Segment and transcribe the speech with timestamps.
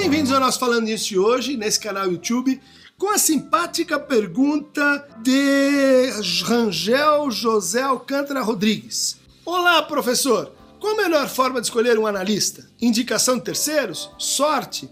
[0.00, 2.60] Bem-vindos ao nosso Falando Nisso de hoje, nesse canal YouTube,
[2.96, 6.08] com a simpática pergunta de
[6.44, 9.18] Rangel José Alcântara Rodrigues.
[9.44, 10.52] Olá, professor!
[10.78, 12.70] Qual a melhor forma de escolher um analista?
[12.80, 14.08] Indicação de terceiros?
[14.18, 14.88] Sorte?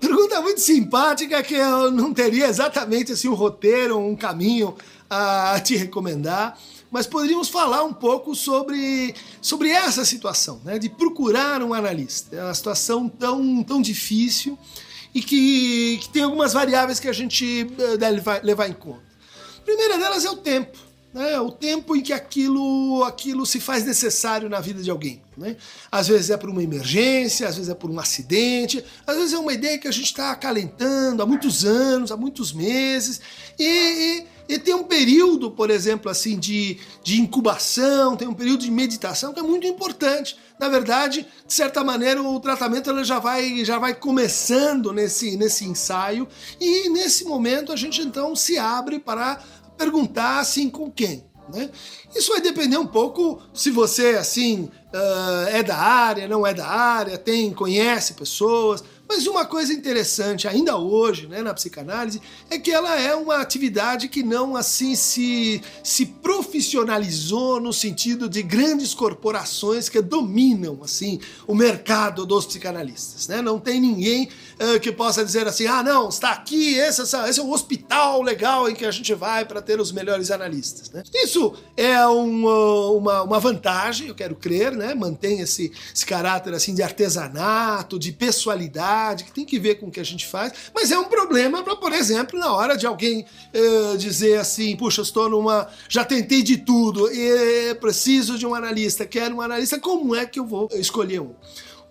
[0.00, 4.74] Pergunta muito simpática que eu não teria exatamente assim um roteiro, um caminho
[5.08, 6.58] a te recomendar,
[6.90, 12.36] mas poderíamos falar um pouco sobre, sobre essa situação, né, de procurar um analista.
[12.36, 14.58] É uma situação tão, tão difícil
[15.14, 19.02] e que, que tem algumas variáveis que a gente eh, deve levar em conta.
[19.58, 20.85] A primeira delas é o tempo
[21.16, 21.40] né?
[21.40, 25.22] o tempo em que aquilo, aquilo se faz necessário na vida de alguém.
[25.34, 25.56] Né?
[25.90, 29.38] Às vezes é por uma emergência, às vezes é por um acidente, às vezes é
[29.38, 33.18] uma ideia que a gente está acalentando há muitos anos, há muitos meses,
[33.58, 38.60] e, e, e, tem um período, por exemplo, assim, de, de incubação, tem um período
[38.60, 40.36] de meditação que é muito importante.
[40.58, 45.66] Na verdade, de certa maneira, o tratamento ele já, vai, já vai começando nesse, nesse
[45.66, 46.26] ensaio,
[46.58, 49.42] e nesse momento a gente então se abre para
[49.76, 51.24] perguntar assim com quem.
[51.52, 51.70] Né?
[52.14, 56.66] Isso vai depender um pouco se você assim uh, é da área, não é da
[56.66, 62.70] área, tem, conhece pessoas, mas uma coisa interessante ainda hoje, né, na psicanálise, é que
[62.70, 69.88] ela é uma atividade que não assim se, se profissionalizou no sentido de grandes corporações
[69.88, 73.40] que dominam assim o mercado dos psicanalistas, né?
[73.40, 74.28] Não tem ninguém
[74.60, 78.68] uh, que possa dizer assim, ah, não, está aqui, esse, esse é um hospital legal
[78.68, 81.02] em que a gente vai para ter os melhores analistas, né?
[81.14, 82.46] Isso é um,
[82.96, 84.94] uma, uma vantagem, eu quero crer, né?
[84.94, 89.90] Mantém esse, esse caráter assim de artesanato, de pessoalidade que tem que ver com o
[89.90, 93.24] que a gente faz, mas é um problema para, por exemplo, na hora de alguém
[93.54, 95.68] uh, dizer assim, puxa, estou numa.
[95.88, 100.38] já tentei de tudo e preciso de um analista, quero um analista, como é que
[100.38, 101.34] eu vou escolher um?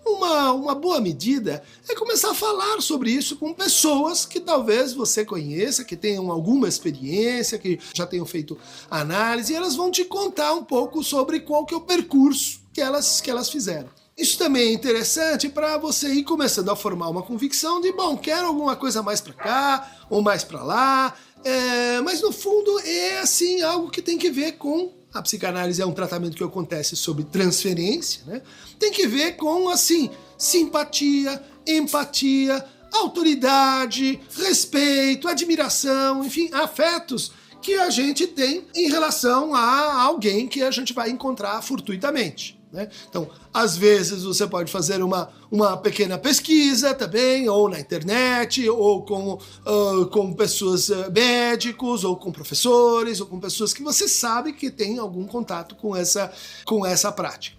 [0.06, 5.24] Uma, uma boa medida é começar a falar sobre isso com pessoas que talvez você
[5.24, 8.56] conheça, que tenham alguma experiência, que já tenham feito
[8.88, 12.80] análise, e elas vão te contar um pouco sobre qual que é o percurso que
[12.80, 13.88] elas, que elas fizeram.
[14.16, 18.46] Isso também é interessante para você ir começando a formar uma convicção de, bom, quero
[18.46, 23.60] alguma coisa mais para cá ou mais para lá, é, mas no fundo é assim
[23.60, 28.22] algo que tem que ver com a psicanálise é um tratamento que acontece sobre transferência,
[28.26, 28.42] né?
[28.78, 37.32] Tem que ver com assim simpatia, empatia, autoridade, respeito, admiração, enfim, afetos
[37.62, 42.58] que a gente tem em relação a alguém que a gente vai encontrar fortuitamente.
[42.76, 42.90] Né?
[43.08, 49.02] Então, às vezes você pode fazer uma, uma pequena pesquisa também, ou na internet, ou
[49.02, 54.52] com, uh, com pessoas uh, médicos, ou com professores, ou com pessoas que você sabe
[54.52, 56.30] que tem algum contato com essa,
[56.66, 57.56] com essa prática.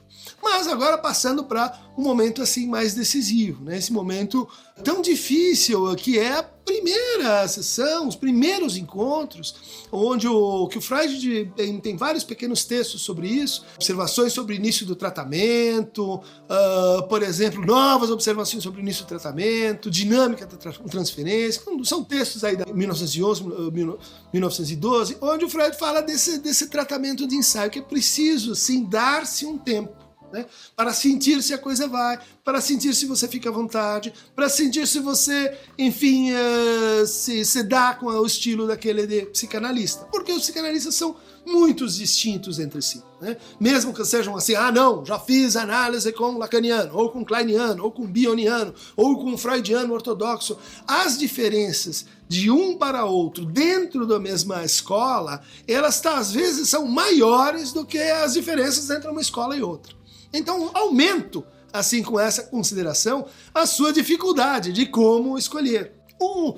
[0.50, 3.78] Mas agora passando para um momento assim mais decisivo, né?
[3.78, 4.48] Esse momento
[4.84, 9.56] tão difícil que é a primeira sessão, os primeiros encontros,
[9.92, 14.56] onde o que o Freud tem, tem vários pequenos textos sobre isso, observações sobre o
[14.56, 20.58] início do tratamento, uh, por exemplo, novas observações sobre o início do tratamento, dinâmica da
[20.58, 23.44] transferência, são textos aí de 1911,
[24.34, 29.46] 1912, onde o Freud fala desse, desse tratamento de ensaio que é preciso, sim, dar-se
[29.46, 30.46] um tempo né?
[30.76, 34.88] Para sentir se a coisa vai, para sentir se você fica à vontade, para sentir
[34.88, 40.06] se você, enfim, uh, se, se dá com o estilo daquele de psicanalista.
[40.12, 43.02] Porque os psicanalistas são muito distintos entre si.
[43.22, 43.38] Né?
[43.60, 47.92] Mesmo que sejam assim, ah, não, já fiz análise com lacaniano, ou com kleiniano, ou
[47.92, 50.58] com bioniano, ou com freudiano ortodoxo.
[50.86, 56.86] As diferenças de um para outro dentro da mesma escola, elas tá, às vezes são
[56.86, 59.96] maiores do que as diferenças entre uma escola e outra.
[60.34, 65.94] Então, aumento, assim com essa consideração, a sua dificuldade de como escolher.
[66.20, 66.56] Um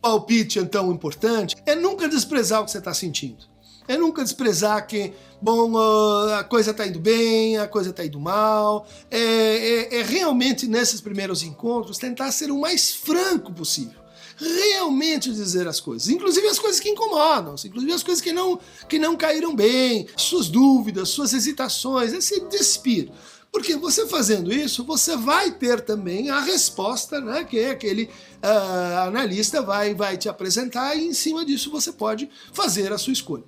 [0.00, 3.44] palpite, então, importante é nunca desprezar o que você está sentindo.
[3.88, 5.76] É nunca desprezar que, bom,
[6.38, 8.86] a coisa está indo bem, a coisa está indo mal.
[9.10, 14.01] É, é, é realmente, nesses primeiros encontros, tentar ser o mais franco possível
[14.36, 18.58] realmente dizer as coisas, inclusive as coisas que incomodam, inclusive as coisas que não,
[18.88, 23.10] que não caíram bem, suas dúvidas, suas hesitações, esse despir.
[23.52, 29.60] Porque você fazendo isso, você vai ter também a resposta, né, que aquele uh, analista
[29.60, 33.44] vai, vai te apresentar e em cima disso você pode fazer a sua escolha.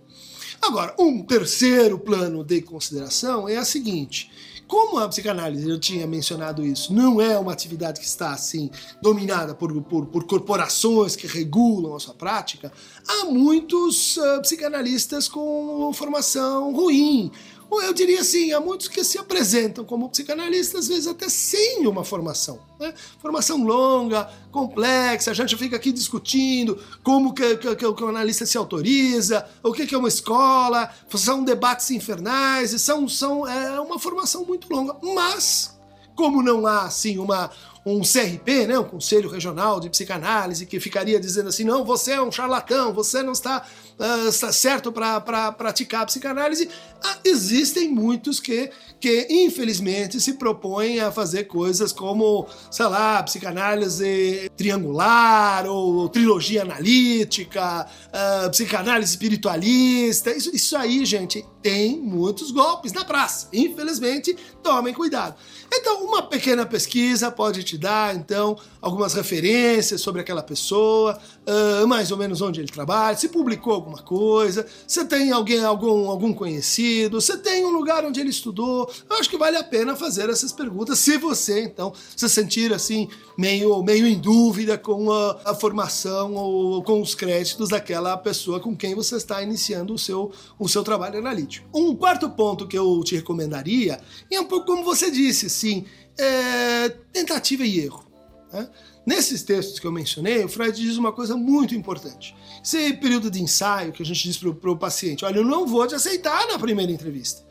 [0.61, 4.31] Agora, um terceiro plano de consideração é a seguinte:
[4.67, 8.71] como a psicanálise, eu tinha mencionado isso, não é uma atividade que está assim
[9.01, 12.73] dominada por, por, por corporações que regulam a sua prática,
[13.07, 17.31] há muitos uh, psicanalistas com formação ruim,
[17.71, 21.87] Ou eu diria assim, há muitos que se apresentam como psicanalistas, às vezes até sem
[21.87, 22.61] uma formação.
[22.79, 22.93] Né?
[23.21, 28.57] Formação longa, complexa, a gente fica aqui discutindo como que, que, que, o analista se
[28.57, 34.45] autoriza, o que, que é uma escola, são debates infernais, são, são, é uma formação
[34.45, 34.97] muito longa.
[35.03, 35.77] Mas,
[36.15, 37.51] como não há assim uma
[37.87, 42.23] um CRP, né, um Conselho Regional de Psicanálise, que ficaria dizendo assim: não, você é
[42.23, 43.67] um charlatão, você não está,
[43.99, 46.69] uh, está certo para pra praticar a psicanálise.
[47.03, 48.71] Ah, existem muitos que,
[49.05, 57.87] que, infelizmente, se propõem a fazer coisas como, sei lá, psicanálise triangular ou trilogia analítica,
[57.87, 60.31] uh, psicanálise espiritualista.
[60.31, 63.49] Isso, isso aí, gente, tem muitos golpes na praça.
[63.53, 65.35] Infelizmente, tomem cuidado.
[65.73, 72.11] Então, uma pequena pesquisa pode te dar, então, algumas referências sobre aquela pessoa, uh, mais
[72.11, 77.21] ou menos onde ele trabalha, se publicou alguma coisa, se tem alguém, algum, algum conhecido,
[77.21, 78.91] se tem um lugar onde ele estudou.
[79.09, 83.09] Eu acho que vale a pena fazer essas perguntas, se você, então, se sentir assim,
[83.37, 88.77] meio, meio em dúvida com a, a formação ou com os créditos daquela pessoa com
[88.77, 91.69] quem você está iniciando o seu, o seu trabalho analítico.
[91.75, 94.01] Um quarto ponto que eu te recomendaria
[94.31, 95.85] é um pouco como você disse, assim,
[96.19, 98.05] é, tentativa e erro.
[98.53, 98.69] Né?
[99.07, 102.35] Nesses textos que eu mencionei, o Freud diz uma coisa muito importante.
[102.63, 105.87] Esse período de ensaio que a gente diz para o paciente: olha, eu não vou
[105.87, 107.45] te aceitar na primeira entrevista.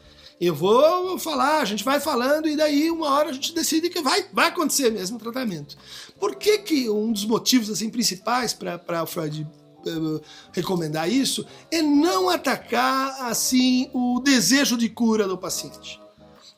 [0.46, 4.02] Eu vou falar, a gente vai falando e daí uma hora a gente decide que
[4.02, 5.78] vai, vai acontecer mesmo o tratamento.
[6.20, 9.48] Por que, que um dos motivos assim, principais para o Freud
[9.88, 16.03] uh, recomendar isso é não atacar assim o desejo de cura do paciente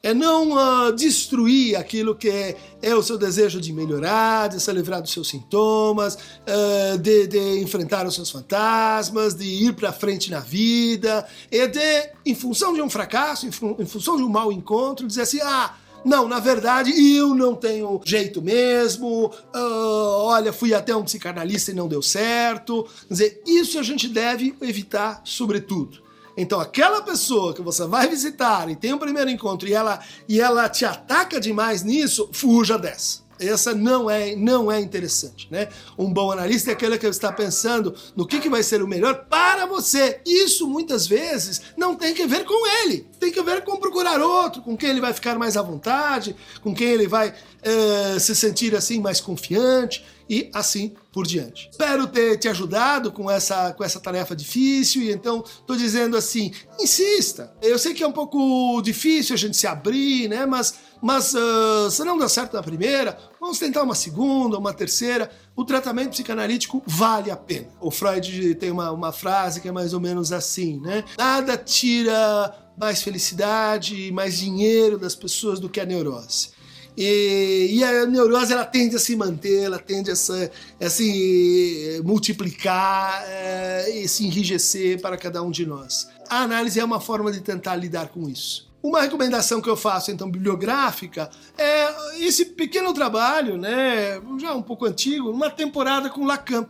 [0.06, 4.72] é não uh, destruir aquilo que é, é, o seu desejo de melhorar, de se
[4.72, 10.30] livrar dos seus sintomas, uh, de, de, enfrentar os seus fantasmas, de ir para frente
[10.30, 14.30] na vida, e de, em função de um fracasso, em, fun em função de um
[14.30, 15.74] mau encontro, dizer assim: ah,
[16.06, 19.31] não, na verdade, eu não tenho jeito mesmo.
[19.56, 22.88] Uh, olha, fui até um psicanalista e não deu certo.
[23.07, 26.05] Quer dizer, isso a gente deve evitar, sobretudo.
[26.37, 30.39] Então, aquela pessoa que você vai visitar e tem um primeiro encontro e ela, e
[30.39, 33.25] ela te ataca demais nisso, fuja dessa.
[33.39, 35.67] Essa não é, não é interessante, né?
[35.97, 39.25] Um bom analista é aquele que está pensando no que, que vai ser o melhor
[39.29, 40.21] para você.
[40.25, 44.61] Isso muitas vezes não tem que ver com ele, tem que ver com procurar outro,
[44.61, 46.33] com quem ele vai ficar mais à vontade,
[46.63, 51.69] com quem ele vai uh, se sentir assim mais confiante e assim por diante.
[51.72, 56.51] Espero ter te ajudado com essa, com essa tarefa difícil e então estou dizendo assim,
[56.80, 57.54] insista.
[57.62, 60.45] Eu sei que é um pouco difícil a gente se abrir, né?
[60.45, 65.31] Mas, mas uh, se não dá certo na primeira, vamos tentar uma segunda, uma terceira.
[65.56, 67.68] O tratamento psicanalítico vale a pena.
[67.80, 71.04] O Freud tem uma, uma frase que é mais ou menos assim, né?
[71.18, 76.50] Nada tira mais felicidade mais dinheiro das pessoas do que a neurose.
[76.97, 80.50] E, e, a neurose ela tende a se manter, ela tende a se,
[80.80, 86.07] a se multiplicar é, e se enrijecer para cada um de nós.
[86.30, 88.74] A análise é uma forma de tentar lidar com isso.
[88.81, 94.86] Uma recomendação que eu faço, então, bibliográfica, é esse pequeno trabalho, né, já um pouco
[94.86, 96.68] antigo, uma temporada com Lacan,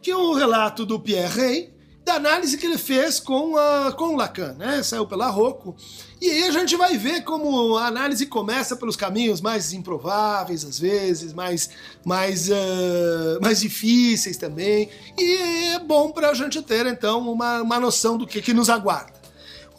[0.00, 1.74] que é um relato do Pierre Rey,
[2.04, 4.82] da análise que ele fez com, a, com Lacan, né?
[4.82, 5.76] Saiu pela Rocco.
[6.20, 10.78] E aí a gente vai ver como a análise começa pelos caminhos mais improváveis, às
[10.78, 11.70] vezes, mais,
[12.04, 14.90] mais, uh, mais difíceis também.
[15.18, 18.68] E é bom para a gente ter, então, uma, uma noção do que, que nos
[18.68, 19.20] aguarda.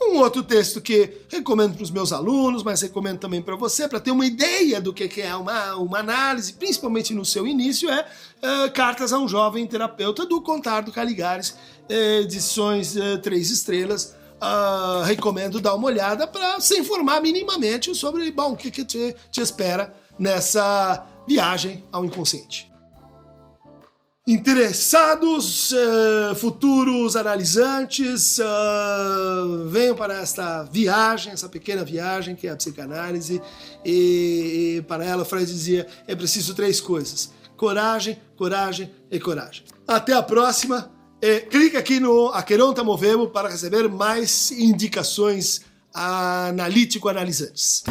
[0.04, 4.00] Um outro texto que recomendo para os meus alunos, mas recomendo também para você, para
[4.00, 8.72] ter uma ideia do que é uma, uma análise, principalmente no seu início, é uh,
[8.72, 11.56] Cartas a um Jovem Terapeuta, do Contardo Caligares,
[11.92, 14.16] edições uh, três estrelas.
[14.42, 19.16] Uh, recomendo dar uma olhada para se informar minimamente sobre bom, o que, que te,
[19.32, 22.72] te espera nessa viagem ao inconsciente
[24.28, 32.56] interessados, uh, futuros analisantes, uh, venham para esta viagem, essa pequena viagem que é a
[32.56, 33.42] psicanálise.
[33.84, 39.64] E, e para ela, Freud dizia: é preciso três coisas: coragem, coragem e coragem.
[39.88, 40.92] Até a próxima.
[41.22, 45.62] E clique aqui no Aqueronta Movemo para receber mais indicações
[45.94, 47.84] analítico-analisantes.